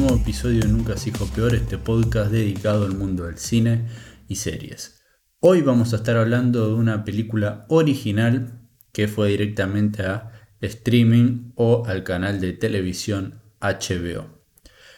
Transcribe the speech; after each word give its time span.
nuevo 0.00 0.16
episodio 0.16 0.62
de 0.62 0.68
Nunca 0.68 0.96
se 0.96 1.10
hijo 1.10 1.26
peor, 1.26 1.54
este 1.54 1.76
podcast 1.76 2.30
dedicado 2.30 2.86
al 2.86 2.96
mundo 2.96 3.26
del 3.26 3.36
cine 3.36 3.86
y 4.28 4.36
series. 4.36 5.02
Hoy 5.40 5.60
vamos 5.60 5.92
a 5.92 5.96
estar 5.96 6.16
hablando 6.16 6.68
de 6.68 6.72
una 6.72 7.04
película 7.04 7.66
original 7.68 8.62
que 8.92 9.08
fue 9.08 9.28
directamente 9.28 10.02
a 10.04 10.32
streaming 10.62 11.52
o 11.54 11.84
al 11.86 12.02
canal 12.02 12.40
de 12.40 12.54
televisión 12.54 13.42
HBO. 13.60 14.42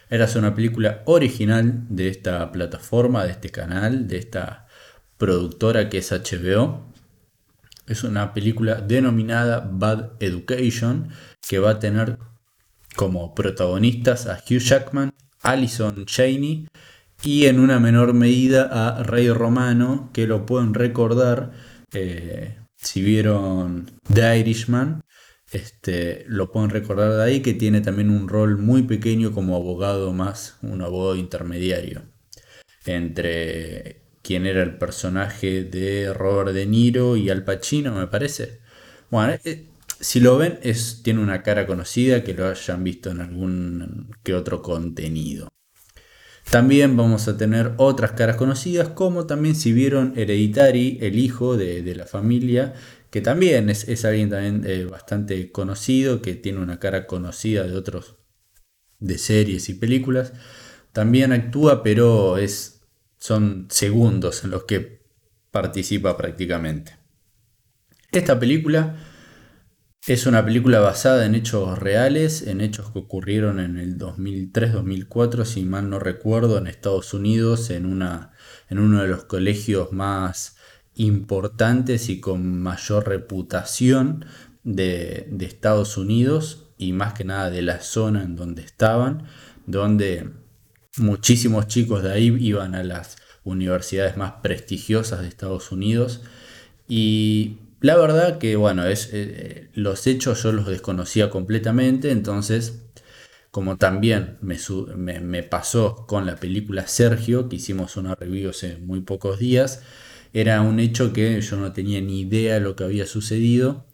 Era 0.08 0.28
una 0.36 0.54
película 0.54 1.02
original 1.06 1.84
de 1.88 2.06
esta 2.06 2.52
plataforma, 2.52 3.24
de 3.24 3.32
este 3.32 3.48
canal, 3.48 4.06
de 4.06 4.18
esta 4.18 4.68
productora 5.18 5.88
que 5.88 5.98
es 5.98 6.12
HBO. 6.12 6.92
Es 7.88 8.04
una 8.04 8.32
película 8.32 8.76
denominada 8.76 9.68
Bad 9.68 10.12
Education 10.20 11.08
que 11.40 11.58
va 11.58 11.70
a 11.70 11.78
tener 11.80 12.18
como 12.96 13.34
protagonistas 13.34 14.26
a 14.26 14.36
Hugh 14.36 14.60
Jackman, 14.60 15.12
Alison 15.40 16.06
Cheney 16.06 16.68
y 17.22 17.46
en 17.46 17.60
una 17.60 17.80
menor 17.80 18.14
medida 18.14 18.64
a 18.64 19.02
Rey 19.02 19.30
Romano, 19.30 20.10
que 20.12 20.26
lo 20.26 20.46
pueden 20.46 20.74
recordar 20.74 21.52
eh, 21.92 22.58
si 22.76 23.02
vieron 23.02 23.90
The 24.12 24.38
Irishman. 24.38 25.02
Este, 25.52 26.24
lo 26.28 26.50
pueden 26.50 26.70
recordar 26.70 27.12
de 27.12 27.22
ahí 27.22 27.40
que 27.40 27.52
tiene 27.52 27.82
también 27.82 28.08
un 28.08 28.28
rol 28.28 28.56
muy 28.56 28.84
pequeño 28.84 29.32
como 29.32 29.54
abogado 29.54 30.12
más, 30.12 30.56
un 30.62 30.80
abogado 30.80 31.16
intermediario 31.16 32.12
entre 32.84 34.02
quien 34.22 34.46
era 34.46 34.62
el 34.62 34.78
personaje 34.78 35.64
de 35.64 36.12
Robert 36.12 36.52
De 36.52 36.66
Niro 36.66 37.16
y 37.16 37.30
Al 37.30 37.44
Pacino, 37.44 37.94
me 37.94 38.06
parece. 38.06 38.60
Bueno, 39.10 39.34
eh, 39.44 39.66
si 40.02 40.18
lo 40.18 40.36
ven, 40.36 40.58
es, 40.62 41.02
tiene 41.04 41.20
una 41.20 41.42
cara 41.44 41.64
conocida 41.64 42.24
que 42.24 42.34
lo 42.34 42.48
hayan 42.48 42.82
visto 42.82 43.10
en 43.10 43.20
algún 43.20 44.10
que 44.24 44.34
otro 44.34 44.60
contenido. 44.60 45.48
También 46.50 46.96
vamos 46.96 47.28
a 47.28 47.36
tener 47.36 47.74
otras 47.76 48.10
caras 48.12 48.36
conocidas, 48.36 48.88
como 48.88 49.26
también 49.26 49.54
si 49.54 49.72
vieron 49.72 50.12
Hereditary, 50.16 50.98
el 51.00 51.20
hijo 51.20 51.56
de, 51.56 51.94
la 51.94 52.04
familia, 52.04 52.74
que 53.10 53.20
también 53.20 53.70
es, 53.70 54.04
alguien 54.04 54.28
también 54.28 54.64
eh, 54.66 54.84
bastante 54.86 55.52
conocido, 55.52 56.20
que 56.20 56.34
tiene 56.34 56.58
una 56.58 56.80
cara 56.80 57.06
conocida 57.06 57.62
de 57.62 57.76
otros 57.76 58.16
de 58.98 59.18
series 59.18 59.68
y 59.68 59.74
películas. 59.74 60.32
También 60.92 61.32
actúa, 61.32 61.84
pero 61.84 62.38
es, 62.38 62.82
son 63.18 63.68
segundos 63.70 64.42
en 64.42 64.50
los 64.50 64.64
que 64.64 65.06
participa 65.52 66.16
prácticamente. 66.16 66.96
Esta 68.10 68.38
película 68.40 69.11
es 70.06 70.26
una 70.26 70.44
película 70.44 70.80
basada 70.80 71.24
en 71.26 71.36
hechos 71.36 71.78
reales, 71.78 72.42
en 72.42 72.60
hechos 72.60 72.90
que 72.90 72.98
ocurrieron 72.98 73.60
en 73.60 73.78
el 73.78 73.98
2003-2004, 73.98 75.44
si 75.44 75.64
mal 75.64 75.88
no 75.90 76.00
recuerdo, 76.00 76.58
en 76.58 76.66
Estados 76.66 77.14
Unidos, 77.14 77.70
en, 77.70 77.86
una, 77.86 78.32
en 78.68 78.80
uno 78.80 79.02
de 79.02 79.08
los 79.08 79.24
colegios 79.24 79.92
más 79.92 80.56
importantes 80.96 82.08
y 82.08 82.20
con 82.20 82.60
mayor 82.60 83.08
reputación 83.08 84.24
de, 84.64 85.28
de 85.30 85.46
Estados 85.46 85.96
Unidos 85.96 86.74
y 86.78 86.92
más 86.92 87.14
que 87.14 87.24
nada 87.24 87.50
de 87.50 87.62
la 87.62 87.80
zona 87.80 88.24
en 88.24 88.34
donde 88.34 88.62
estaban, 88.62 89.26
donde 89.66 90.30
muchísimos 90.96 91.68
chicos 91.68 92.02
de 92.02 92.12
ahí 92.12 92.36
iban 92.40 92.74
a 92.74 92.82
las 92.82 93.16
universidades 93.44 94.16
más 94.16 94.32
prestigiosas 94.42 95.20
de 95.20 95.28
Estados 95.28 95.70
Unidos 95.70 96.22
y 96.88 97.58
la 97.82 97.96
verdad 97.96 98.38
que, 98.38 98.54
bueno, 98.54 98.86
es, 98.86 99.10
eh, 99.12 99.68
los 99.74 100.06
hechos 100.06 100.42
yo 100.44 100.52
los 100.52 100.66
desconocía 100.68 101.30
completamente, 101.30 102.12
entonces, 102.12 102.84
como 103.50 103.76
también 103.76 104.38
me, 104.40 105.42
pasó 105.42 106.06
con 106.06 106.24
la 106.24 106.36
película 106.36 106.86
Sergio, 106.86 107.48
que 107.48 107.56
hicimos 107.56 107.96
una 107.96 108.14
review 108.14 108.50
hace 108.50 108.78
muy 108.78 109.00
pocos 109.00 109.40
días, 109.40 109.82
era 110.32 110.62
un 110.62 110.78
hecho 110.80 111.12
que 111.12 111.40
yo 111.40 111.56
no 111.56 111.72
tenía 111.72 112.00
ni 112.00 112.20
idea 112.20 112.54
de 112.54 112.60
lo 112.60 112.76
que 112.76 112.84
había 112.84 113.06
sucedido 113.06 113.84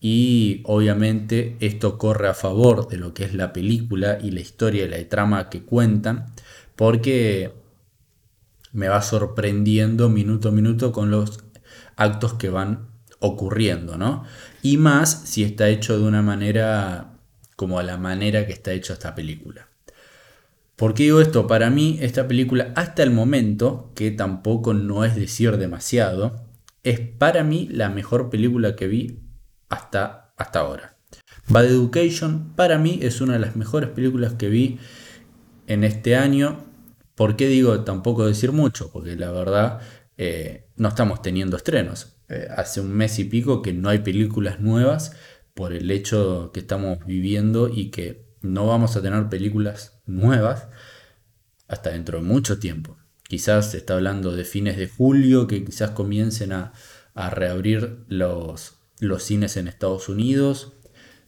y 0.00 0.62
obviamente 0.66 1.56
esto 1.60 1.98
corre 1.98 2.28
a 2.28 2.34
favor 2.34 2.88
de 2.88 2.98
lo 2.98 3.14
que 3.14 3.24
es 3.24 3.34
la 3.34 3.52
película 3.52 4.18
y 4.22 4.32
la 4.32 4.40
historia 4.40 4.84
y 4.84 4.88
la 4.88 5.08
trama 5.08 5.48
que 5.50 5.62
cuentan, 5.62 6.34
porque 6.76 7.52
me 8.72 8.88
va 8.88 9.02
sorprendiendo 9.02 10.10
minuto 10.10 10.50
a 10.50 10.52
minuto 10.52 10.92
con 10.92 11.10
los 11.10 11.42
actos 11.96 12.34
que 12.34 12.50
van 12.50 12.89
ocurriendo, 13.20 13.96
¿no? 13.96 14.24
Y 14.62 14.76
más 14.76 15.22
si 15.24 15.44
está 15.44 15.68
hecho 15.68 15.98
de 15.98 16.04
una 16.04 16.22
manera 16.22 17.12
como 17.56 17.78
a 17.78 17.82
la 17.82 17.96
manera 17.96 18.46
que 18.46 18.52
está 18.52 18.72
hecha 18.72 18.94
esta 18.94 19.14
película. 19.14 19.68
¿Por 20.76 20.94
qué 20.94 21.04
digo 21.04 21.20
esto? 21.20 21.46
Para 21.46 21.68
mí 21.68 21.98
esta 22.00 22.26
película 22.26 22.72
hasta 22.74 23.02
el 23.02 23.10
momento, 23.10 23.92
que 23.94 24.10
tampoco 24.10 24.72
no 24.72 25.04
es 25.04 25.14
decir 25.14 25.58
demasiado, 25.58 26.46
es 26.82 27.00
para 27.00 27.44
mí 27.44 27.68
la 27.70 27.90
mejor 27.90 28.30
película 28.30 28.74
que 28.76 28.86
vi 28.86 29.20
hasta, 29.68 30.32
hasta 30.38 30.60
ahora. 30.60 30.96
Bad 31.48 31.66
Education 31.66 32.54
para 32.56 32.78
mí 32.78 32.98
es 33.02 33.20
una 33.20 33.34
de 33.34 33.40
las 33.40 33.56
mejores 33.56 33.90
películas 33.90 34.34
que 34.34 34.48
vi 34.48 34.78
en 35.66 35.84
este 35.84 36.16
año. 36.16 36.64
¿Por 37.14 37.36
qué 37.36 37.48
digo 37.48 37.80
tampoco 37.84 38.26
decir 38.26 38.52
mucho? 38.52 38.90
Porque 38.90 39.16
la 39.16 39.30
verdad 39.32 39.80
eh, 40.16 40.68
no 40.76 40.88
estamos 40.88 41.20
teniendo 41.20 41.58
estrenos. 41.58 42.19
Eh, 42.30 42.46
hace 42.56 42.80
un 42.80 42.92
mes 42.92 43.18
y 43.18 43.24
pico 43.24 43.60
que 43.60 43.72
no 43.72 43.88
hay 43.88 43.98
películas 43.98 44.60
nuevas 44.60 45.16
por 45.52 45.72
el 45.72 45.90
hecho 45.90 46.52
que 46.54 46.60
estamos 46.60 47.04
viviendo 47.04 47.68
y 47.68 47.90
que 47.90 48.24
no 48.40 48.68
vamos 48.68 48.94
a 48.94 49.02
tener 49.02 49.28
películas 49.28 50.00
nuevas 50.06 50.68
hasta 51.66 51.90
dentro 51.90 52.18
de 52.18 52.24
mucho 52.24 52.60
tiempo. 52.60 52.96
Quizás 53.24 53.72
se 53.72 53.78
está 53.78 53.94
hablando 53.94 54.34
de 54.34 54.44
fines 54.44 54.76
de 54.76 54.88
julio, 54.88 55.48
que 55.48 55.64
quizás 55.64 55.90
comiencen 55.90 56.52
a, 56.52 56.72
reabrir 57.32 58.04
los, 58.08 58.76
los 58.98 59.22
cines 59.24 59.58
en 59.58 59.68
Estados 59.68 60.08
Unidos, 60.08 60.72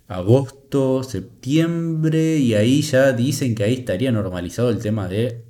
agosto, 0.09 1.03
septiembre, 1.03 2.39
y 2.39 2.55
ahí 2.55 2.81
ya 2.81 3.13
dicen 3.13 3.55
que 3.55 3.65
ahí 3.65 3.75
estaría 3.75 4.11
normalizado 4.11 4.71
el 4.71 4.79
tema 4.79 5.09
de 5.09 5.45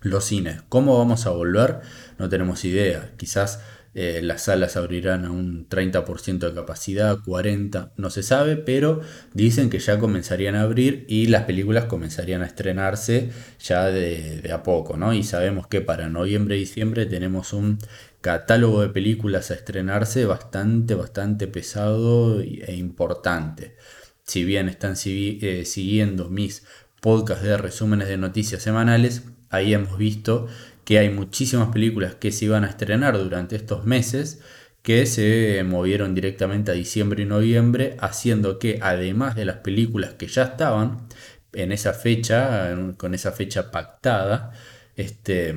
los 0.00 0.24
cines. 0.24 0.60
¿Cómo 0.68 0.98
vamos 0.98 1.26
a 1.26 1.30
volver? 1.30 1.80
No 2.18 2.28
tenemos 2.28 2.64
idea. 2.64 3.14
Quizás 3.16 3.60
eh, 3.94 4.20
las 4.22 4.44
salas 4.44 4.76
abrirán 4.76 5.26
a 5.26 5.30
un 5.30 5.68
30% 5.68 6.38
de 6.38 6.54
capacidad, 6.54 7.18
40%, 7.18 7.92
no 7.96 8.08
se 8.08 8.22
sabe, 8.22 8.56
pero 8.56 9.00
dicen 9.34 9.68
que 9.68 9.80
ya 9.80 9.98
comenzarían 9.98 10.54
a 10.54 10.62
abrir 10.62 11.04
y 11.08 11.26
las 11.26 11.44
películas 11.44 11.84
comenzarían 11.84 12.42
a 12.42 12.46
estrenarse 12.46 13.30
ya 13.60 13.86
de, 13.86 14.50
a 14.50 14.62
poco, 14.62 14.96
¿no? 14.96 15.12
Y 15.12 15.22
sabemos 15.24 15.66
que 15.66 15.82
para 15.82 16.08
noviembre 16.08 16.56
y 16.56 16.60
diciembre 16.60 17.04
tenemos 17.04 17.52
un 17.52 17.78
catálogo 18.22 18.80
de 18.80 18.88
películas 18.88 19.50
a 19.50 19.54
estrenarse 19.54 20.24
bastante, 20.24 20.94
bastante 20.94 21.46
pesado 21.46 22.40
e 22.40 22.74
importante. 22.76 23.76
Si 24.24 24.44
bien 24.44 24.68
están 24.68 24.94
eh, 25.04 25.64
siguiendo 25.66 26.30
mis 26.30 26.64
podcasts 27.00 27.44
de 27.44 27.58
resúmenes 27.58 28.08
de 28.08 28.16
noticias 28.16 28.62
semanales, 28.62 29.24
ahí 29.50 29.74
hemos 29.74 29.98
visto 29.98 30.46
que 30.92 30.98
hay 30.98 31.08
muchísimas 31.08 31.70
películas 31.70 32.16
que 32.16 32.30
se 32.32 32.44
iban 32.44 32.64
a 32.64 32.68
estrenar 32.68 33.16
durante 33.16 33.56
estos 33.56 33.86
meses 33.86 34.42
que 34.82 35.06
se 35.06 35.64
movieron 35.64 36.14
directamente 36.14 36.70
a 36.70 36.74
diciembre 36.74 37.22
y 37.22 37.24
noviembre, 37.24 37.96
haciendo 37.98 38.58
que 38.58 38.78
además 38.82 39.34
de 39.34 39.46
las 39.46 39.56
películas 39.56 40.12
que 40.14 40.26
ya 40.26 40.42
estaban 40.42 41.08
en 41.54 41.72
esa 41.72 41.94
fecha, 41.94 42.76
con 42.98 43.14
esa 43.14 43.32
fecha 43.32 43.70
pactada, 43.70 44.52
este, 44.94 45.54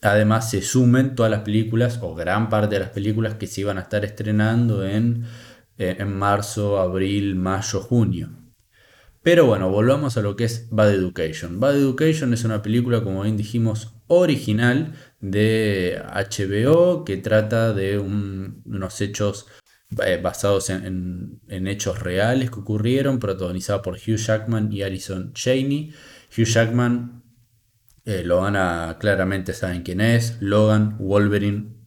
además 0.00 0.50
se 0.50 0.60
sumen 0.60 1.14
todas 1.14 1.30
las 1.30 1.42
películas 1.42 2.00
o 2.02 2.16
gran 2.16 2.48
parte 2.48 2.74
de 2.74 2.80
las 2.80 2.90
películas 2.90 3.34
que 3.34 3.46
se 3.46 3.60
iban 3.60 3.78
a 3.78 3.82
estar 3.82 4.04
estrenando 4.04 4.84
en, 4.84 5.24
en 5.78 6.18
marzo, 6.18 6.80
abril, 6.80 7.36
mayo, 7.36 7.80
junio. 7.80 8.30
Pero 9.22 9.46
bueno, 9.46 9.70
volvamos 9.70 10.16
a 10.16 10.20
lo 10.20 10.34
que 10.34 10.42
es 10.42 10.66
Bad 10.72 10.94
Education. 10.94 11.60
Bad 11.60 11.76
Education 11.76 12.34
es 12.34 12.42
una 12.42 12.60
película, 12.60 13.04
como 13.04 13.22
bien 13.22 13.36
dijimos, 13.36 13.91
original 14.06 14.94
de 15.20 16.02
HBO 16.12 17.04
que 17.04 17.16
trata 17.16 17.72
de 17.72 17.98
unos 17.98 19.00
hechos 19.00 19.46
eh, 20.04 20.18
basados 20.22 20.70
en, 20.70 21.40
hechos 21.48 22.00
reales 22.00 22.50
que 22.50 22.60
ocurrieron, 22.60 23.18
protagonizada 23.18 23.82
por 23.82 23.94
Hugh 23.94 24.16
Jackman 24.16 24.72
y 24.72 24.82
Alison 24.82 25.32
Cheney. 25.34 25.92
Hugh 26.36 26.46
Jackman 26.46 27.22
eh, 28.04 28.22
lo 28.24 28.38
van 28.38 28.56
a 28.56 28.96
claramente 28.98 29.52
saben 29.52 29.82
quién 29.82 30.00
es, 30.00 30.38
Logan, 30.40 30.96
Wolverine, 30.98 31.81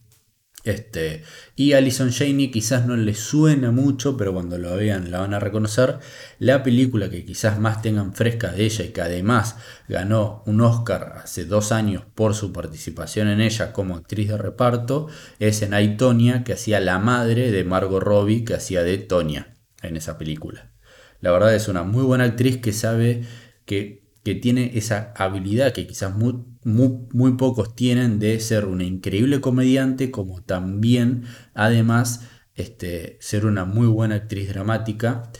este, 0.66 1.22
y 1.54 1.72
Alison 1.72 2.10
Janey 2.10 2.50
quizás 2.50 2.86
no 2.86 2.96
le 2.96 3.14
suena 3.14 3.70
mucho, 3.70 4.16
pero 4.16 4.32
cuando 4.32 4.58
lo 4.58 4.76
vean 4.76 5.10
la 5.10 5.20
van 5.20 5.32
a 5.34 5.38
reconocer. 5.38 5.98
La 6.38 6.62
película 6.62 7.08
que 7.08 7.24
quizás 7.24 7.58
más 7.58 7.82
tengan 7.82 8.14
fresca 8.14 8.52
de 8.52 8.64
ella 8.64 8.84
y 8.84 8.88
que 8.88 9.00
además 9.00 9.56
ganó 9.88 10.42
un 10.46 10.60
Oscar 10.60 11.20
hace 11.22 11.44
dos 11.44 11.72
años 11.72 12.04
por 12.14 12.34
su 12.34 12.52
participación 12.52 13.28
en 13.28 13.40
ella 13.40 13.72
como 13.72 13.96
actriz 13.96 14.28
de 14.28 14.38
reparto 14.38 15.08
es 15.38 15.62
en 15.62 15.72
I, 15.74 15.96
que 16.44 16.52
hacía 16.52 16.80
la 16.80 16.98
madre 16.98 17.50
de 17.52 17.64
Margot 17.64 18.02
Robbie, 18.02 18.44
que 18.44 18.54
hacía 18.54 18.82
de 18.82 18.98
Tonya 18.98 19.54
en 19.82 19.96
esa 19.96 20.18
película. 20.18 20.72
La 21.20 21.30
verdad 21.30 21.54
es 21.54 21.68
una 21.68 21.82
muy 21.82 22.02
buena 22.02 22.24
actriz 22.24 22.58
que 22.58 22.72
sabe 22.72 23.24
que, 23.64 24.05
tiene 24.34 24.72
esa 24.74 25.12
habilidad 25.16 25.72
que 25.72 25.86
quizás 25.86 26.14
muy, 26.14 26.34
muy, 26.64 27.32
pocos 27.36 27.74
tienen 27.76 28.18
de 28.18 28.40
ser 28.40 28.64
una 28.64 28.84
increíble 28.84 29.40
comediante, 29.40 30.10
como 30.10 30.42
también 30.42 31.24
además 31.54 32.22
este, 32.54 33.18
ser 33.20 33.46
una 33.46 33.64
muy 33.64 33.86
buena 33.86 34.16
actriz 34.16 34.48
dramática. 34.48 35.30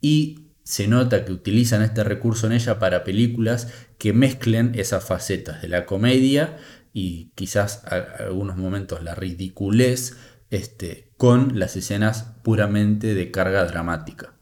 Y 0.00 0.52
se 0.62 0.88
nota 0.88 1.24
que 1.24 1.32
utilizan 1.32 1.82
este 1.82 2.04
recurso 2.04 2.46
en 2.46 2.52
ella 2.52 2.78
para 2.78 3.04
películas 3.04 3.72
que 3.98 4.12
mezclen 4.12 4.72
esas 4.74 5.04
facetas 5.04 5.62
de 5.62 5.68
la 5.68 5.86
comedia 5.86 6.56
y 6.92 7.32
quizás 7.34 7.84
algunos 7.84 8.56
momentos 8.56 9.02
la 9.02 9.14
ridiculez 9.14 10.16
este, 10.50 11.12
con 11.16 11.58
las 11.58 11.76
escenas 11.76 12.34
puramente 12.42 13.14
de 13.14 13.30
carga 13.30 13.64
dramática. 13.64 14.38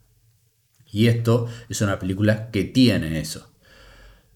Y 0.91 1.09
esto 1.09 1.49
es 1.69 1.81
una 1.81 1.99
película 1.99 2.51
que 2.51 2.65
tiene 2.65 3.19
eso. 3.21 3.54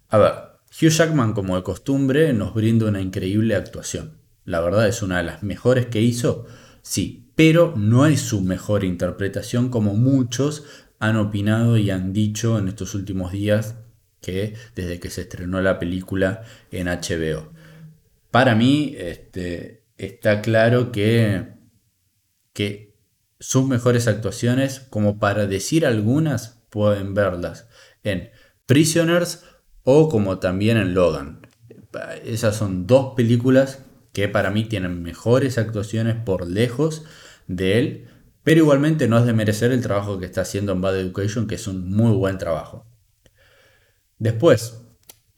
A 0.08 0.16
ver, 0.18 0.32
Hugh 0.70 0.90
Jackman 0.90 1.34
como 1.34 1.56
de 1.56 1.62
costumbre 1.62 2.32
nos 2.32 2.54
brinda 2.54 2.86
una 2.86 3.00
increíble 3.00 3.54
actuación. 3.54 4.18
La 4.44 4.60
verdad 4.60 4.88
es 4.88 5.02
una 5.02 5.18
de 5.18 5.24
las 5.24 5.42
mejores 5.42 5.86
que 5.86 6.00
hizo, 6.00 6.46
sí, 6.80 7.30
pero 7.34 7.74
no 7.76 8.06
es 8.06 8.20
su 8.20 8.40
mejor 8.40 8.84
interpretación 8.84 9.68
como 9.68 9.94
muchos 9.94 10.64
han 10.98 11.16
opinado 11.16 11.76
y 11.76 11.90
han 11.90 12.12
dicho 12.12 12.58
en 12.58 12.68
estos 12.68 12.94
últimos 12.94 13.32
días 13.32 13.76
que 14.22 14.54
desde 14.74 14.98
que 14.98 15.10
se 15.10 15.22
estrenó 15.22 15.60
la 15.60 15.78
película 15.78 16.42
en 16.70 16.86
HBO. 16.86 17.52
Para 18.30 18.54
mí 18.54 18.94
este, 18.98 19.84
está 19.98 20.40
claro 20.40 20.90
que, 20.90 21.48
que 22.54 22.96
sus 23.38 23.66
mejores 23.68 24.08
actuaciones, 24.08 24.80
como 24.80 25.18
para 25.18 25.46
decir 25.46 25.84
algunas, 25.84 26.62
pueden 26.70 27.14
verlas 27.14 27.68
en 28.02 28.30
Prisoners 28.66 29.44
o 29.90 30.10
como 30.10 30.38
también 30.38 30.76
en 30.76 30.92
Logan. 30.92 31.40
Esas 32.22 32.56
son 32.56 32.86
dos 32.86 33.14
películas 33.16 33.86
que 34.12 34.28
para 34.28 34.50
mí 34.50 34.64
tienen 34.64 35.02
mejores 35.02 35.56
actuaciones 35.56 36.14
por 36.14 36.46
lejos 36.46 37.06
de 37.46 37.78
él, 37.78 38.08
pero 38.42 38.60
igualmente 38.60 39.08
no 39.08 39.18
es 39.18 39.24
de 39.24 39.32
merecer 39.32 39.72
el 39.72 39.80
trabajo 39.80 40.18
que 40.18 40.26
está 40.26 40.42
haciendo 40.42 40.72
en 40.72 40.82
Bad 40.82 41.00
Education, 41.00 41.46
que 41.46 41.54
es 41.54 41.66
un 41.66 41.88
muy 41.88 42.14
buen 42.14 42.36
trabajo. 42.36 42.86
Después, 44.18 44.78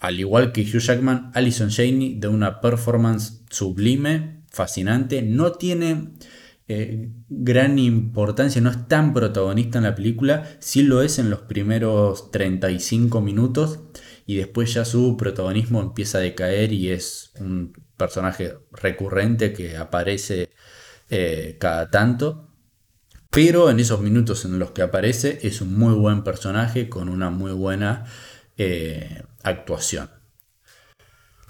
al 0.00 0.19
igual 0.19 0.50
que 0.50 0.62
Hugh 0.62 0.81
Jackman, 0.81 1.31
Alison 1.32 1.70
Janey 1.70 2.19
de 2.19 2.26
una 2.26 2.61
performance 2.61 3.44
sublime, 3.50 4.43
fascinante, 4.50 5.23
no 5.23 5.52
tiene 5.52 6.14
eh, 6.67 7.08
gran 7.29 7.79
importancia, 7.79 8.61
no 8.61 8.70
es 8.70 8.88
tan 8.88 9.14
protagonista 9.14 9.79
en 9.79 9.85
la 9.85 9.94
película, 9.94 10.49
sí 10.58 10.82
lo 10.82 11.02
es 11.02 11.20
en 11.20 11.31
los 11.31 11.43
primeros 11.43 12.32
35 12.32 13.20
minutos 13.20 13.79
y 14.26 14.37
después 14.37 14.75
ya 14.75 14.84
su 14.84 15.17
protagonismo 15.17 15.81
empieza 15.81 16.19
a 16.19 16.20
decaer 16.20 16.72
y 16.72 16.90
es 16.90 17.32
un 17.40 17.72
personaje 17.96 18.55
recurrente 18.72 19.52
que 19.52 19.76
aparece 19.76 20.50
eh, 21.08 21.56
cada 21.61 21.90
tanto. 21.90 22.49
Pero 23.31 23.70
en 23.70 23.78
esos 23.78 24.00
minutos 24.00 24.44
en 24.44 24.58
los 24.58 24.72
que 24.72 24.82
aparece 24.82 25.38
es 25.43 25.61
un 25.61 25.78
muy 25.78 25.94
buen 25.94 26.25
personaje 26.25 26.88
con 26.88 27.08
una 27.08 27.31
muy 27.31 27.52
buena 27.52 28.06
eh, 28.56 29.22
actuación. 29.43 30.11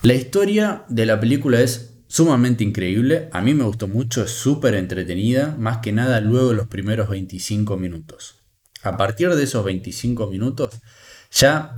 La 0.03 0.15
historia 0.15 0.85
de 0.89 1.07
la 1.07 1.21
película 1.21 1.61
es 1.61 1.99
sumamente 2.07 2.65
increíble, 2.65 3.29
a 3.33 3.41
mí 3.41 3.55
me 3.55 3.65
gustó 3.65 3.87
mucho, 3.87 4.25
es 4.25 4.31
súper 4.31 4.75
entretenida, 4.75 5.55
más 5.59 5.79
que 5.79 5.93
nada 5.93 6.21
luego 6.21 6.51
de 6.51 6.57
los 6.57 6.69
primeros 6.69 7.09
25 7.09 7.77
minutos. 7.77 8.37
A 8.83 8.97
partir 8.97 9.35
de 9.35 9.43
esos 9.43 9.65
25 9.65 10.27
minutos, 10.27 10.81
ya 11.31 11.75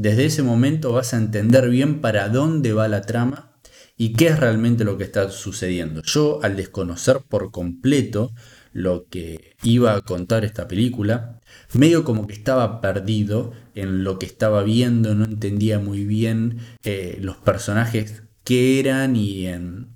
desde 0.00 0.24
ese 0.24 0.42
momento 0.42 0.92
vas 0.92 1.12
a 1.12 1.18
entender 1.18 1.68
bien 1.68 2.00
para 2.00 2.30
dónde 2.30 2.72
va 2.72 2.88
la 2.88 3.02
trama 3.02 3.52
y 3.98 4.14
qué 4.14 4.28
es 4.28 4.40
realmente 4.40 4.82
lo 4.82 4.96
que 4.96 5.04
está 5.04 5.30
sucediendo. 5.30 6.00
Yo 6.02 6.40
al 6.42 6.56
desconocer 6.56 7.18
por 7.28 7.50
completo 7.50 8.32
lo 8.72 9.08
que 9.10 9.56
iba 9.62 9.94
a 9.94 10.00
contar 10.00 10.46
esta 10.46 10.66
película, 10.68 11.38
medio 11.74 12.02
como 12.02 12.26
que 12.26 12.32
estaba 12.32 12.80
perdido 12.80 13.52
en 13.74 14.02
lo 14.02 14.18
que 14.18 14.24
estaba 14.24 14.62
viendo, 14.62 15.14
no 15.14 15.26
entendía 15.26 15.78
muy 15.80 16.06
bien 16.06 16.60
eh, 16.82 17.18
los 17.20 17.36
personajes 17.36 18.22
que 18.42 18.80
eran 18.80 19.16
y 19.16 19.48
en 19.48 19.88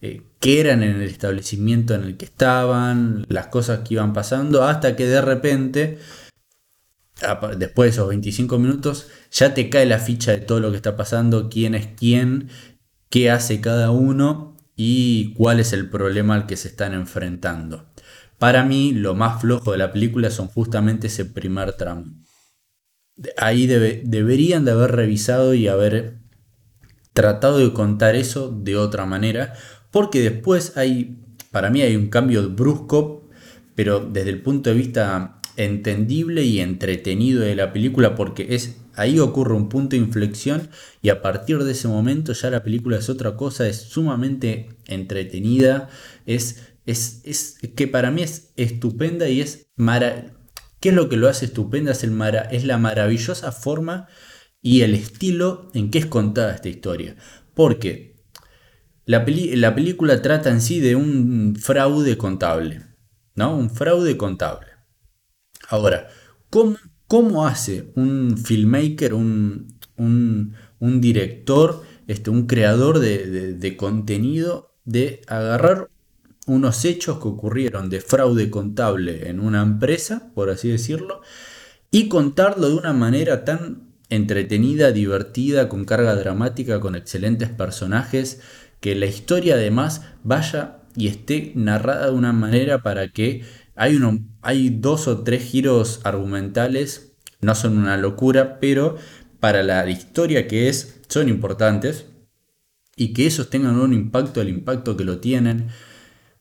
eh, 0.00 0.22
qué 0.40 0.58
eran 0.58 0.82
en 0.82 0.96
el 0.96 1.08
establecimiento 1.08 1.94
en 1.94 2.02
el 2.02 2.16
que 2.16 2.24
estaban, 2.24 3.24
las 3.28 3.46
cosas 3.46 3.86
que 3.86 3.94
iban 3.94 4.12
pasando, 4.12 4.64
hasta 4.64 4.96
que 4.96 5.06
de 5.06 5.20
repente, 5.20 5.98
después 7.56 7.86
de 7.86 7.90
esos 7.90 8.08
25 8.08 8.58
minutos, 8.58 9.06
ya 9.30 9.54
te 9.54 9.70
cae 9.70 9.86
la 9.86 9.98
ficha 9.98 10.32
de 10.32 10.38
todo 10.38 10.60
lo 10.60 10.70
que 10.70 10.76
está 10.76 10.96
pasando, 10.96 11.48
quién 11.48 11.74
es 11.74 11.88
quién, 11.96 12.48
qué 13.10 13.30
hace 13.30 13.60
cada 13.60 13.90
uno 13.90 14.56
y 14.76 15.32
cuál 15.34 15.60
es 15.60 15.72
el 15.72 15.88
problema 15.88 16.34
al 16.34 16.46
que 16.46 16.56
se 16.56 16.68
están 16.68 16.94
enfrentando. 16.94 17.86
Para 18.38 18.64
mí, 18.64 18.92
lo 18.92 19.14
más 19.14 19.40
flojo 19.40 19.72
de 19.72 19.78
la 19.78 19.92
película 19.92 20.30
son 20.30 20.48
justamente 20.48 21.06
ese 21.06 21.24
primer 21.24 21.72
tramo. 21.72 22.04
Ahí 23.38 23.66
deberían 23.66 24.66
de 24.66 24.72
haber 24.72 24.92
revisado 24.92 25.54
y 25.54 25.68
haber 25.68 26.18
tratado 27.14 27.58
de 27.58 27.72
contar 27.72 28.14
eso 28.14 28.50
de 28.50 28.76
otra 28.76 29.06
manera, 29.06 29.54
porque 29.90 30.20
después 30.20 30.76
hay, 30.76 31.18
para 31.50 31.70
mí 31.70 31.80
hay 31.80 31.96
un 31.96 32.08
cambio 32.10 32.46
brusco, 32.50 33.30
pero 33.74 34.00
desde 34.00 34.28
el 34.28 34.42
punto 34.42 34.68
de 34.68 34.76
vista 34.76 35.40
entendible 35.56 36.42
y 36.42 36.60
entretenido 36.60 37.42
de 37.42 37.56
la 37.56 37.72
película, 37.72 38.14
porque 38.14 38.54
es 38.54 38.76
ahí 38.94 39.18
ocurre 39.18 39.54
un 39.54 39.68
punto 39.68 39.96
de 39.96 40.02
inflexión 40.02 40.68
y 41.02 41.10
a 41.10 41.20
partir 41.20 41.62
de 41.64 41.72
ese 41.72 41.88
momento 41.88 42.32
ya 42.32 42.50
la 42.50 42.62
película 42.62 42.96
es 42.96 43.08
otra 43.08 43.36
cosa, 43.36 43.68
es 43.68 43.76
sumamente 43.76 44.70
entretenida, 44.86 45.88
es 46.24 46.76
es, 46.86 47.58
que 47.74 47.88
para 47.88 48.10
mí 48.10 48.22
es 48.22 48.52
estupenda 48.56 49.28
y 49.28 49.40
es 49.40 49.68
maravillosa. 49.76 50.32
¿Qué 50.78 50.90
es 50.90 50.94
lo 50.94 51.08
que 51.08 51.16
lo 51.16 51.28
hace 51.28 51.46
estupenda? 51.46 51.92
Es, 51.92 52.04
el 52.04 52.12
es 52.50 52.64
la 52.64 52.78
maravillosa 52.78 53.50
forma 53.50 54.08
y 54.62 54.82
el 54.82 54.94
estilo 54.94 55.70
en 55.74 55.90
que 55.90 55.98
es 55.98 56.06
contada 56.06 56.54
esta 56.54 56.68
historia. 56.68 57.16
Porque 57.54 58.22
la, 59.04 59.24
la 59.26 59.74
película 59.74 60.20
trata 60.22 60.50
en 60.50 60.60
sí 60.60 60.80
de 60.80 60.94
un 60.94 61.56
fraude 61.58 62.16
contable. 62.16 62.82
¿No? 63.34 63.56
Un 63.56 63.70
fraude 63.70 64.16
contable. 64.16 64.68
Ahora, 65.68 66.08
¿cómo, 66.50 66.76
cómo 67.06 67.46
hace 67.46 67.92
un 67.94 68.36
filmmaker, 68.38 69.14
un, 69.14 69.76
director, 70.78 71.82
este, 72.06 72.30
un 72.30 72.46
creador 72.46 72.98
de, 72.98 73.54
de 73.54 73.76
contenido 73.76 74.74
de 74.84 75.22
agarrar 75.26 75.88
unos 76.46 76.84
hechos 76.84 77.18
que 77.18 77.28
ocurrieron 77.28 77.90
de 77.90 78.00
fraude 78.00 78.50
contable 78.50 79.28
en 79.28 79.40
una 79.40 79.62
empresa, 79.62 80.30
por 80.34 80.48
así 80.48 80.68
decirlo, 80.68 81.20
y 81.90 82.08
contarlo 82.08 82.68
de 82.68 82.76
una 82.76 82.92
manera 82.92 83.44
tan 83.44 83.86
entretenida, 84.08 84.92
divertida, 84.92 85.68
con 85.68 85.84
carga 85.84 86.14
dramática, 86.14 86.80
con 86.80 86.94
excelentes 86.94 87.48
personajes, 87.50 88.40
que 88.80 88.94
la 88.94 89.06
historia 89.06 89.54
además 89.54 90.02
vaya 90.22 90.78
y 90.94 91.08
esté 91.08 91.52
narrada 91.56 92.06
de 92.06 92.12
una 92.12 92.32
manera 92.32 92.82
para 92.82 93.08
que 93.08 93.42
hay, 93.76 93.96
uno, 93.96 94.18
hay 94.42 94.70
dos 94.70 95.06
o 95.06 95.22
tres 95.22 95.44
giros 95.44 96.00
argumentales, 96.04 97.16
no 97.40 97.54
son 97.54 97.78
una 97.78 97.96
locura, 97.96 98.58
pero 98.58 98.96
para 99.38 99.62
la 99.62 99.88
historia 99.88 100.48
que 100.48 100.68
es, 100.68 101.02
son 101.08 101.28
importantes 101.28 102.06
y 102.96 103.12
que 103.12 103.26
esos 103.26 103.50
tengan 103.50 103.78
un 103.78 103.92
impacto, 103.92 104.40
el 104.40 104.48
impacto 104.48 104.96
que 104.96 105.04
lo 105.04 105.20
tienen, 105.20 105.68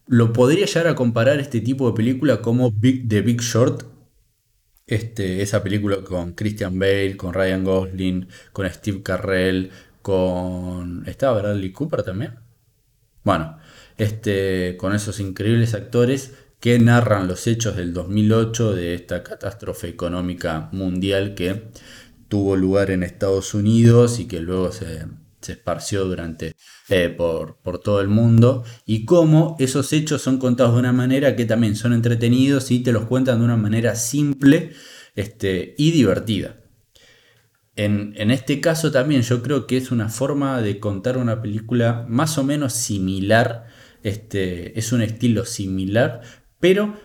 lo 0.07 0.33
podría 0.33 0.65
llegar 0.65 0.87
a 0.87 0.95
comparar 0.95 1.39
este 1.39 1.59
tipo 1.61 1.89
de 1.89 1.95
película 1.95 2.41
como 2.41 2.71
Big, 2.71 3.07
The 3.09 3.21
Big 3.21 3.41
Short. 3.41 3.83
Este, 4.87 5.41
esa 5.41 5.63
película 5.63 6.03
con 6.03 6.33
Christian 6.33 6.77
Bale, 6.79 7.17
con 7.17 7.33
Ryan 7.33 7.63
Gosling, 7.63 8.27
con 8.53 8.69
Steve 8.69 9.01
Carrell, 9.03 9.71
con... 10.01 11.03
¿Estaba 11.07 11.41
Bradley 11.41 11.71
Cooper 11.71 12.03
también? 12.03 12.35
Bueno, 13.23 13.57
este, 13.97 14.77
con 14.77 14.93
esos 14.93 15.19
increíbles 15.19 15.73
actores 15.73 16.35
que 16.65 16.79
narran 16.79 17.27
los 17.27 17.45
hechos 17.45 17.75
del 17.75 17.93
2008 17.93 18.73
de 18.73 18.95
esta 18.95 19.21
catástrofe 19.21 19.87
económica 19.87 20.69
mundial 20.71 21.35
que 21.35 21.69
tuvo 22.27 22.55
lugar 22.55 22.89
en 22.89 23.03
Estados 23.03 23.53
Unidos 23.53 24.19
y 24.19 24.27
que 24.27 24.39
luego 24.39 24.71
se, 24.71 25.05
se 25.41 25.51
esparció 25.51 26.05
durante 26.05 26.55
eh, 26.89 27.09
por, 27.09 27.59
todo 27.83 28.01
el 28.01 28.07
mundo 28.07 28.63
y 28.83 29.05
cómo 29.05 29.55
esos 29.59 29.93
hechos 29.93 30.23
son 30.23 30.39
contados 30.39 30.73
de 30.73 30.79
una 30.79 30.91
manera 30.91 31.35
que 31.35 31.45
también 31.45 31.75
son 31.75 31.93
entretenidos 31.93 32.71
y 32.71 32.79
te 32.79 32.91
los 32.91 33.05
cuentan 33.05 33.37
de 33.37 33.45
una 33.45 33.57
manera 33.57 33.93
simple 33.93 34.71
este, 35.13 35.75
y 35.77 35.91
divertida. 35.91 36.63
En, 37.75 38.31
este 38.31 38.59
caso 38.59 38.91
también 38.91 39.21
yo 39.21 39.43
creo 39.43 39.67
que 39.67 39.77
es 39.77 39.91
una 39.91 40.09
forma 40.09 40.63
de 40.63 40.79
contar 40.79 41.19
una 41.19 41.43
película 41.43 42.07
más 42.09 42.39
o 42.39 42.43
menos 42.43 42.73
similar, 42.73 43.67
este, 44.01 44.79
es 44.79 44.91
un 44.93 45.03
estilo 45.03 45.45
similar, 45.45 46.21
pero 46.65 46.95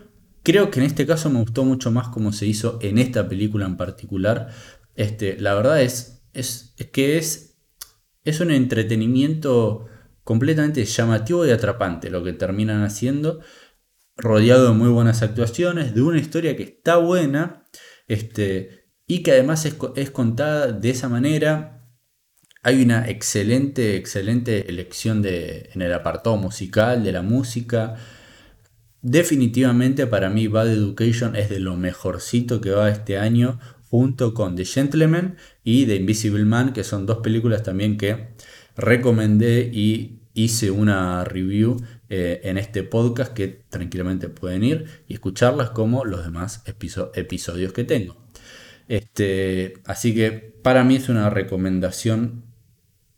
creo 0.43 0.71
que 0.71 0.81
en 0.81 0.87
este 0.87 1.07
caso 1.07 1.29
me 1.29 1.39
gustó 1.39 1.67
mucho 1.67 1.91
más 1.91 2.09
cómo 2.09 2.33
se 2.33 2.47
hizo 2.47 2.79
en 2.81 2.97
esta 2.97 3.29
película 3.29 3.67
en 3.67 3.77
particular, 3.77 4.49
Este, 4.95 5.39
la 5.39 5.53
verdad 5.53 5.83
es, 5.83 6.23
es, 6.33 6.75
que 6.93 7.19
es, 7.19 7.59
es 8.25 8.41
un 8.41 8.53
entretenimiento 8.53 9.85
completamente 10.25 10.83
llamativo 10.87 11.45
y 11.45 11.51
atrapante 11.51 12.09
lo 12.09 12.25
que 12.25 12.33
terminan 12.33 12.83
haciendo, 12.85 13.41
rodeado 14.17 14.69
de 14.69 14.73
muy 14.73 14.89
buenas 14.89 15.21
actuaciones, 15.21 15.95
de 15.95 16.01
una 16.01 16.21
historia 16.21 16.57
que 16.57 16.63
está 16.63 16.97
buena 16.97 17.67
este, 18.09 18.87
y 19.07 19.23
que 19.23 19.33
además 19.33 19.67
es, 19.67 19.77
es 19.95 20.11
contada 20.11 20.73
de 20.73 20.89
esa 20.89 21.11
manera 21.11 21.87
hay 22.63 22.83
una 22.83 23.11
excelente, 23.11 23.97
excelente 23.97 24.71
elección 24.71 25.21
de, 25.21 25.69
en 25.75 25.83
el 25.83 25.93
apartado 25.93 26.39
musical, 26.39 27.05
de 27.05 27.13
la 27.13 27.21
música. 27.21 27.97
Definitivamente 29.03 30.07
para 30.07 30.29
mí 30.29 30.47
Bad 30.47 30.73
Education 30.73 31.35
es 31.37 31.49
de 31.49 31.61
lo 31.61 31.77
mejorcito 31.77 32.61
que 32.61 32.71
va 32.71 32.91
este 32.91 33.19
año, 33.19 33.59
junto 33.89 34.35
con 34.35 34.57
The 34.57 34.65
Gentleman 34.65 35.37
y 35.65 35.87
The 35.87 35.97
Invisible 35.97 36.45
Man, 36.45 36.73
que 36.73 36.85
son 36.85 37.07
dos 37.07 37.19
películas 37.19 37.63
también 37.63 37.97
que 37.97 38.29
recomendé 38.77 39.71
y 39.73 40.21
hice 40.35 40.71
una 40.71 41.25
review 41.25 41.77
eh, 42.09 42.41
en 42.45 42.59
este 42.59 42.83
podcast 42.83 43.33
que 43.33 43.49
tranquilamente 43.69 44.29
pueden 44.29 44.65
ir 44.65 44.87
y 45.09 45.15
escucharlas 45.15 45.71
como 45.71 46.05
los 46.05 46.25
demás 46.25 46.63
episodios 46.67 47.73
que 47.73 47.85
tengo. 47.85 48.17
Este, 48.89 49.75
así 49.87 50.15
que 50.15 50.31
para 50.31 50.85
mí 50.85 50.97
es 50.97 51.09
una 51.09 51.31
recomendación 51.31 52.45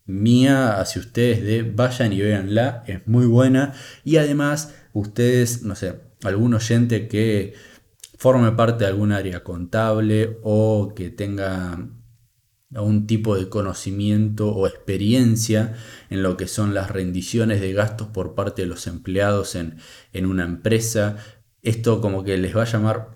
mía 0.05 0.79
hacia 0.79 1.01
ustedes 1.01 1.43
de 1.43 1.63
vayan 1.63 2.13
y 2.13 2.21
véanla, 2.21 2.83
es 2.87 3.07
muy 3.07 3.25
buena 3.25 3.73
y 4.03 4.17
además 4.17 4.73
ustedes, 4.93 5.63
no 5.63 5.75
sé, 5.75 5.99
algún 6.23 6.53
oyente 6.53 7.07
que 7.07 7.53
forme 8.17 8.51
parte 8.53 8.85
de 8.85 8.89
algún 8.89 9.11
área 9.11 9.43
contable 9.43 10.37
o 10.43 10.93
que 10.95 11.09
tenga 11.09 11.89
algún 12.73 13.05
tipo 13.05 13.35
de 13.35 13.49
conocimiento 13.49 14.49
o 14.49 14.67
experiencia 14.67 15.75
en 16.09 16.23
lo 16.23 16.37
que 16.37 16.47
son 16.47 16.73
las 16.73 16.89
rendiciones 16.89 17.61
de 17.61 17.73
gastos 17.73 18.07
por 18.07 18.33
parte 18.35 18.63
de 18.63 18.67
los 18.67 18.87
empleados 18.87 19.55
en, 19.55 19.77
en 20.11 20.25
una 20.25 20.43
empresa. 20.45 21.17
Esto 21.61 22.01
como 22.01 22.23
que 22.23 22.37
les 22.37 22.55
va 22.55 22.63
a 22.63 22.71
llamar, 22.71 23.09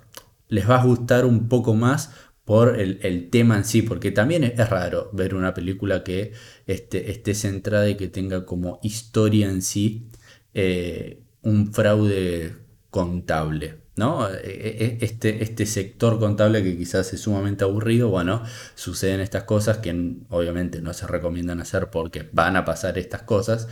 les 0.48 0.70
va 0.70 0.82
a 0.82 0.86
gustar 0.86 1.26
un 1.26 1.48
poco 1.48 1.74
más 1.74 2.12
por 2.46 2.80
el, 2.80 3.30
tema 3.30 3.58
en 3.58 3.66
sí, 3.66 3.82
porque 3.82 4.12
también 4.12 4.46
es, 4.46 4.70
raro 4.70 5.10
ver 5.12 5.36
una 5.36 5.54
película 5.54 6.04
que 6.04 6.32
esté, 6.66 7.12
esté, 7.12 7.34
centrada 7.34 7.90
y 7.90 7.98
que 7.98 8.08
tenga 8.08 8.46
como 8.46 8.80
historia 8.84 9.50
en 9.50 9.62
sí 9.62 10.10
eh, 10.54 11.27
un 11.42 11.74
fraude 11.74 12.56
contable. 12.90 13.88
¿no? 13.98 14.30
E, 14.30 14.38
e, 14.38 14.86
e, 14.86 14.98
este, 15.02 15.44
este 15.44 15.66
sector 15.66 16.20
contable 16.20 16.64
que 16.64 16.78
quizás 16.78 17.14
es 17.14 17.22
sumamente 17.22 17.64
aburrido, 17.64 18.10
bueno, 18.10 18.44
suceden 18.76 19.20
estas 19.20 19.44
cosas 19.44 19.80
que 19.80 19.90
obviamente 20.30 20.82
no 20.82 20.94
se 20.94 21.08
recomiendan 21.08 21.60
hacer 21.60 21.90
porque 21.90 22.30
van 22.32 22.56
a 22.56 22.64
pasar 22.64 22.98
estas 22.98 23.24
cosas, 23.24 23.68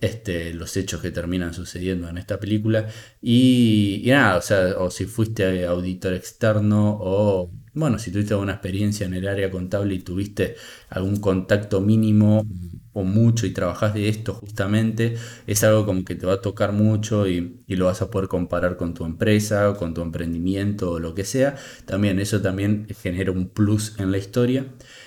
este, 0.00 0.54
los 0.54 0.76
hechos 0.76 1.00
que 1.00 1.10
terminan 1.10 1.54
sucediendo 1.54 2.08
en 2.08 2.18
esta 2.18 2.40
película. 2.40 2.88
Y, 3.20 4.02
nada, 4.06 4.36
o 4.38 4.42
sea, 4.42 4.78
o 4.78 4.90
si 4.90 5.04
fuiste 5.06 5.66
auditor 5.66 6.14
externo 6.14 6.98
o, 7.00 7.50
bueno, 7.74 7.98
si 7.98 8.10
tuviste 8.10 8.34
alguna 8.34 8.52
experiencia 8.52 9.06
en 9.06 9.14
el 9.14 9.28
área 9.28 9.50
contable 9.50 9.94
y 9.94 10.00
tuviste 10.00 10.56
algún 10.88 11.16
contacto 11.16 11.80
mínimo 11.80 12.46
o 12.92 13.04
mucho 13.04 13.46
y 13.46 13.52
trabajas 13.52 13.94
de 13.94 14.08
esto 14.08 14.34
justamente, 14.34 15.16
es 15.46 15.62
algo 15.64 15.86
como 15.86 16.04
que 16.04 16.16
te 16.16 16.26
va 16.26 16.34
a 16.34 16.40
tocar 16.40 16.72
mucho 16.72 17.28
y, 17.28 17.62
y, 17.66 17.76
lo 17.76 17.86
vas 17.86 18.02
a 18.02 18.10
poder 18.10 18.28
comparar 18.28 18.76
con 18.76 18.94
tu 18.94 19.04
empresa 19.04 19.70
o 19.70 19.76
con 19.76 19.94
tu 19.94 20.02
emprendimiento 20.02 20.92
o 20.92 20.98
lo 20.98 21.14
que 21.14 21.24
sea. 21.24 21.56
También 21.86 22.18
eso 22.20 22.40
también 22.42 22.86
genera 23.00 23.32
un 23.32 23.48
plus 23.48 23.98
en 23.98 24.10
la 24.10 24.18
historia. 24.18 24.66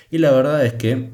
Y 0.09 0.19
la 0.19 0.31
verdad 0.31 0.65
es 0.65 0.73
que, 0.73 1.11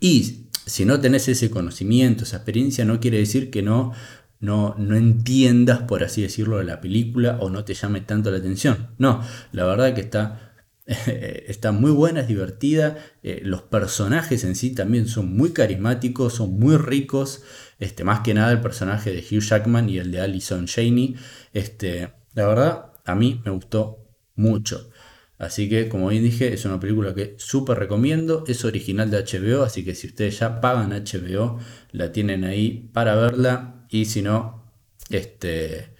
y 0.00 0.43
si 0.66 0.84
no 0.84 1.00
tenés 1.00 1.28
ese 1.28 1.50
conocimiento, 1.50 2.24
esa 2.24 2.36
experiencia, 2.36 2.84
no 2.84 3.00
quiere 3.00 3.18
decir 3.18 3.50
que 3.50 3.62
no, 3.62 3.92
no, 4.40 4.74
no 4.78 4.96
entiendas, 4.96 5.82
por 5.82 6.04
así 6.04 6.22
decirlo, 6.22 6.62
la 6.62 6.80
película 6.80 7.38
o 7.40 7.50
no 7.50 7.64
te 7.64 7.74
llame 7.74 8.00
tanto 8.00 8.30
la 8.30 8.38
atención. 8.38 8.90
No, 8.98 9.22
la 9.52 9.64
verdad 9.64 9.94
que 9.94 10.00
está, 10.00 10.54
está 10.86 11.72
muy 11.72 11.90
buena, 11.90 12.20
es 12.20 12.28
divertida. 12.28 12.98
Eh, 13.22 13.40
los 13.44 13.62
personajes 13.62 14.44
en 14.44 14.54
sí 14.54 14.74
también 14.74 15.08
son 15.08 15.36
muy 15.36 15.52
carismáticos, 15.52 16.34
son 16.34 16.58
muy 16.58 16.76
ricos. 16.76 17.42
Este, 17.78 18.04
más 18.04 18.20
que 18.20 18.34
nada 18.34 18.52
el 18.52 18.60
personaje 18.60 19.12
de 19.12 19.20
Hugh 19.20 19.42
Jackman 19.42 19.88
y 19.88 19.98
el 19.98 20.10
de 20.10 20.20
Alison 20.20 20.66
Janey. 20.66 21.16
Este, 21.52 22.12
la 22.34 22.46
verdad, 22.46 22.92
a 23.04 23.14
mí 23.14 23.40
me 23.44 23.50
gustó 23.50 23.98
mucho. 24.36 24.90
Así 25.38 25.68
que, 25.68 25.88
como 25.88 26.08
bien 26.08 26.22
dije, 26.22 26.52
es 26.52 26.64
una 26.64 26.78
película 26.80 27.14
que 27.14 27.34
súper 27.38 27.78
recomiendo. 27.78 28.44
Es 28.46 28.64
original 28.64 29.10
de 29.10 29.18
HBO, 29.24 29.62
así 29.62 29.84
que 29.84 29.94
si 29.94 30.06
ustedes 30.08 30.38
ya 30.38 30.60
pagan 30.60 30.90
HBO, 30.90 31.58
la 31.92 32.12
tienen 32.12 32.44
ahí 32.44 32.90
para 32.92 33.16
verla. 33.16 33.86
Y 33.90 34.04
si 34.06 34.22
no, 34.22 34.72
este, 35.10 35.94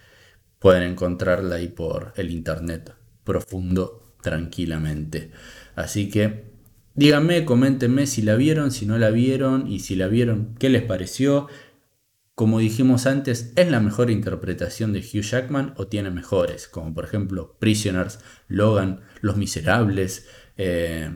pueden 0.59 0.83
encontrarla 0.85 1.57
ahí 1.57 1.69
por 1.69 2.13
el 2.17 2.31
internet 2.31 2.95
profundo 3.25 4.15
tranquilamente. 4.23 5.31
Así 5.75 6.09
que 6.09 6.45
díganme, 6.95 7.45
coméntenme 7.45 8.07
si 8.07 8.23
la 8.23 8.37
vieron, 8.37 8.71
si 8.71 8.87
no 8.87 8.99
la 8.99 9.11
vieron 9.11 9.71
y 9.71 9.81
si 9.81 9.97
la 9.97 10.07
vieron, 10.09 10.55
qué 10.59 10.69
les 10.69 10.83
pareció. 10.83 11.49
Como 12.35 12.59
dijimos 12.59 13.07
antes, 13.07 13.53
¿es 13.55 13.71
la 13.71 13.79
mejor 13.79 14.11
interpretación 14.11 14.93
de 14.93 14.99
Hugh 14.99 15.23
Jackman 15.23 15.73
o 15.77 15.87
tiene 15.87 16.11
mejores? 16.11 16.67
Como 16.67 16.93
por 16.93 17.05
ejemplo 17.05 17.57
Prisoners, 17.61 18.19
Logan, 18.49 19.03
Los 19.21 19.37
Miserables, 19.37 20.27
eh, 20.57 21.13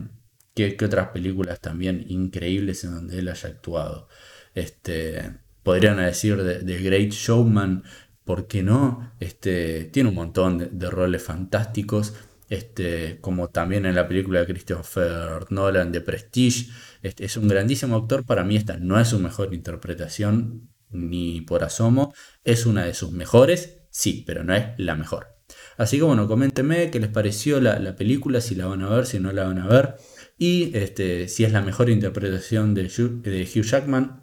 ¿qué, 0.55 0.77
otras 0.81 1.09
películas 1.09 1.59
también 1.59 2.05
increíbles 2.07 2.85
en 2.85 2.95
donde 2.95 3.19
él 3.19 3.27
haya 3.27 3.49
actuado? 3.49 4.07
Este, 4.55 5.39
podrían 5.61 5.97
decir 5.97 6.41
de, 6.41 6.83
Great 6.83 7.11
Showman, 7.11 7.83
¿por 8.23 8.47
qué 8.47 8.63
no? 8.63 9.13
Este, 9.19 9.85
tiene 9.85 10.09
un 10.09 10.15
montón 10.15 10.79
de, 10.79 10.89
roles 10.89 11.23
fantásticos. 11.23 12.13
Este, 12.49 13.19
como 13.21 13.49
también 13.49 13.85
en 13.85 13.93
la 13.93 14.07
película 14.07 14.39
de 14.39 14.47
Christopher 14.47 15.51
Nolan 15.51 15.91
de 15.91 16.01
Prestige. 16.01 16.71
Es 17.03 17.37
un 17.37 17.47
grandísimo 17.47 17.95
actor, 17.97 18.25
para 18.25 18.43
mí 18.43 18.55
esta 18.55 18.77
no 18.77 18.99
es 18.99 19.09
su 19.09 19.19
mejor 19.19 19.53
interpretación, 19.53 20.68
ni 20.89 21.41
por 21.41 21.63
asomo. 21.63 22.13
Es 22.43 22.65
una 22.65 22.85
de 22.85 22.93
sus 22.93 23.11
mejores, 23.11 23.79
sí, 23.89 24.23
pero 24.25 24.43
no 24.43 24.55
es 24.55 24.67
la 24.77 24.95
mejor. 24.95 25.39
Así 25.77 25.97
que 25.97 26.03
bueno, 26.03 26.27
coméntenme 26.27 26.91
qué 26.91 26.99
les 26.99 27.09
pareció 27.09 27.59
la, 27.59 27.95
película, 27.95 28.41
si 28.41 28.55
la 28.55 28.67
van 28.67 28.81
a 28.81 28.89
ver, 28.89 29.05
si 29.05 29.19
no 29.19 29.31
la 29.31 29.45
van 29.45 29.59
a 29.59 29.67
ver. 29.67 29.95
Y 30.37 30.75
este, 30.77 31.27
si 31.27 31.43
es 31.43 31.51
la 31.51 31.61
mejor 31.61 31.89
interpretación 31.89 32.73
de 32.73 32.85
Hugh, 32.85 33.63
Jackman. 33.63 34.21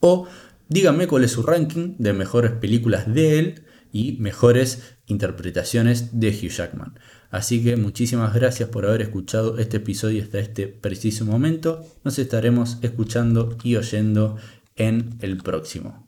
O 0.00 0.28
díganme 0.68 1.06
cuál 1.06 1.24
es 1.24 1.32
su 1.32 1.42
ranking 1.42 1.96
de 1.98 2.12
mejores 2.12 2.52
películas 2.52 3.12
de 3.12 3.38
él 3.38 3.64
y 3.92 4.18
mejores 4.20 4.98
interpretaciones 5.06 6.20
de 6.20 6.28
Hugh 6.28 6.50
Jackman. 6.50 6.98
Así 7.30 7.62
que 7.62 7.76
muchísimas 7.76 8.32
gracias 8.34 8.68
por 8.70 8.86
haber 8.86 9.02
escuchado 9.02 9.58
este 9.58 9.78
episodio 9.78 10.22
hasta 10.22 10.38
este 10.38 10.66
preciso 10.66 11.26
momento. 11.26 11.84
Nos 12.04 12.18
estaremos 12.18 12.78
escuchando 12.82 13.56
y 13.62 13.76
oyendo 13.76 14.36
en 14.78 15.18
el 15.20 15.38
próximo. 15.38 16.07